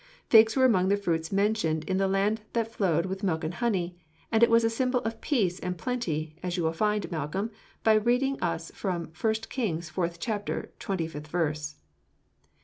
Figs 0.31 0.55
were 0.55 0.65
among 0.65 0.87
the 0.87 0.97
fruits 0.97 1.31
mentioned 1.31 1.83
in 1.83 1.97
the 1.97 2.07
'land 2.07 2.41
that 2.53 2.73
flowed 2.73 3.05
with 3.05 3.21
milk 3.21 3.43
and 3.43 3.53
honey,' 3.53 3.99
and 4.31 4.41
it 4.41 4.49
was 4.49 4.63
a 4.63 4.67
symbol 4.71 5.01
of 5.01 5.21
peace 5.21 5.59
and 5.59 5.77
plenty, 5.77 6.35
as 6.41 6.57
you 6.57 6.63
will 6.63 6.73
find, 6.73 7.11
Malcolm, 7.11 7.51
by 7.83 7.93
reading 7.93 8.35
to 8.37 8.43
us 8.43 8.71
from 8.73 9.11
First 9.11 9.51
Kings, 9.51 9.91
fourth 9.91 10.19
chapter, 10.19 10.71
twenty 10.79 11.05
fifth 11.07 11.27
verse." 11.27 11.75